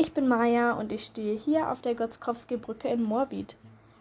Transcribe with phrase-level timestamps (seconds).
[0.00, 3.56] Ich bin Maja und ich stehe hier auf der Gotzkowski-Brücke in Morbid.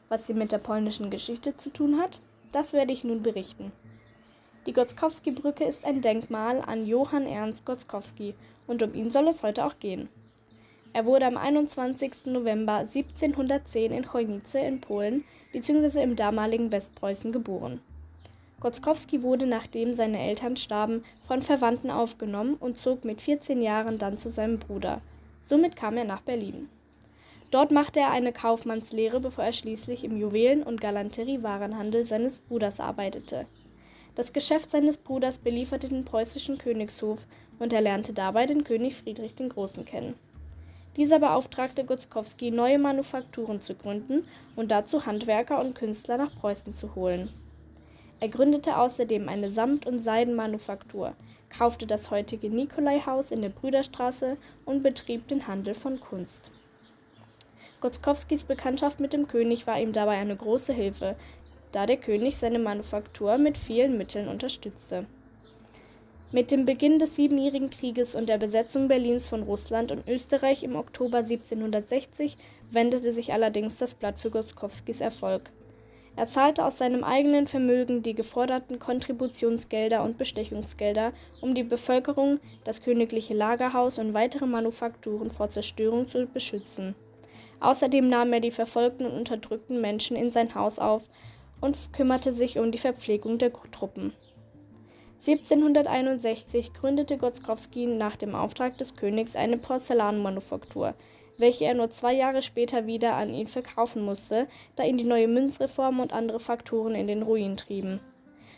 [0.09, 2.19] Was sie mit der polnischen Geschichte zu tun hat,
[2.51, 3.71] das werde ich nun berichten.
[4.67, 8.35] Die Gotzkowski-Brücke ist ein Denkmal an Johann Ernst Gotzkowski
[8.67, 10.07] und um ihn soll es heute auch gehen.
[10.93, 12.27] Er wurde am 21.
[12.27, 16.03] November 1710 in Chojnice in Polen bzw.
[16.03, 17.81] im damaligen Westpreußen geboren.
[18.59, 24.19] Gotzkowski wurde, nachdem seine Eltern starben, von Verwandten aufgenommen und zog mit 14 Jahren dann
[24.19, 25.01] zu seinem Bruder.
[25.47, 26.67] Somit kam er nach Berlin.
[27.51, 33.45] Dort machte er eine Kaufmannslehre, bevor er schließlich im Juwelen- und Galanteriewarenhandel seines Bruders arbeitete.
[34.15, 37.25] Das Geschäft seines Bruders belieferte den preußischen Königshof
[37.59, 40.15] und er lernte dabei den König Friedrich den Großen kennen.
[40.97, 46.93] Dieser beauftragte Gutzkowski, neue Manufakturen zu gründen und dazu Handwerker und Künstler nach Preußen zu
[46.93, 47.29] holen.
[48.19, 51.13] Er gründete außerdem eine Samt- und Seidenmanufaktur,
[51.49, 56.51] kaufte das heutige Nikolaihaus in der Brüderstraße und betrieb den Handel von Kunst.
[57.79, 61.15] Gotzkowskis Bekanntschaft mit dem König war ihm dabei eine große Hilfe,
[61.71, 65.05] da der König seine Manufaktur mit vielen Mitteln unterstützte.
[66.31, 70.75] Mit dem Beginn des Siebenjährigen Krieges und der Besetzung Berlins von Russland und Österreich im
[70.75, 72.35] Oktober 1760
[72.71, 75.51] wendete sich allerdings das Blatt für Gotzkowskis Erfolg.
[76.17, 82.81] Er zahlte aus seinem eigenen Vermögen die geforderten Kontributionsgelder und Bestechungsgelder, um die Bevölkerung, das
[82.81, 86.95] königliche Lagerhaus und weitere Manufakturen vor Zerstörung zu beschützen.
[87.59, 91.07] Außerdem nahm er die verfolgten und unterdrückten Menschen in sein Haus auf
[91.61, 94.11] und kümmerte sich um die Verpflegung der Truppen.
[95.19, 100.95] 1761 gründete Gotzkowski nach dem Auftrag des Königs eine Porzellanmanufaktur,
[101.37, 105.27] welche er nur zwei Jahre später wieder an ihn verkaufen musste, da ihn die neue
[105.27, 107.99] Münzreform und andere Faktoren in den Ruin trieben.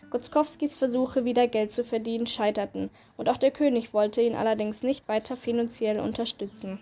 [0.09, 5.07] Gotzkowskis Versuche, wieder Geld zu verdienen, scheiterten, und auch der König wollte ihn allerdings nicht
[5.07, 6.79] weiter finanziell unterstützen.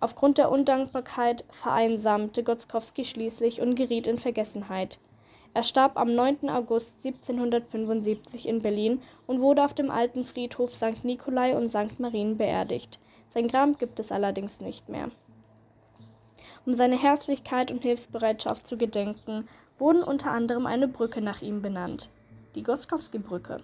[0.00, 4.98] Aufgrund der Undankbarkeit vereinsamte Gotzkowski schließlich und geriet in Vergessenheit.
[5.52, 6.48] Er starb am 9.
[6.48, 11.04] August 1775 in Berlin und wurde auf dem alten Friedhof St.
[11.04, 11.98] Nikolai und St.
[11.98, 13.00] Marien beerdigt.
[13.30, 15.10] Sein Grab gibt es allerdings nicht mehr.
[16.66, 22.10] Um seine Herzlichkeit und Hilfsbereitschaft zu gedenken, wurden unter anderem eine Brücke nach ihm benannt,
[22.54, 23.58] die Gotzkowski-Brücke.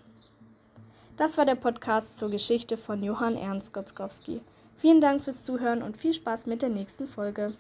[1.17, 4.41] Das war der Podcast zur Geschichte von Johann Ernst Gotzkowski.
[4.75, 7.55] Vielen Dank fürs Zuhören und viel Spaß mit der nächsten Folge.